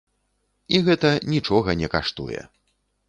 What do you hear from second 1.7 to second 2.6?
не каштуе.